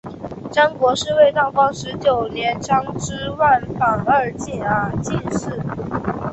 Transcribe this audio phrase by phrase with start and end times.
[0.51, 5.61] 张国士为道光十九年张之万榜二甲进士。